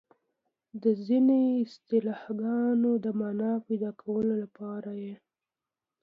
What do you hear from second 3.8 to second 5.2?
کولو لپاره یې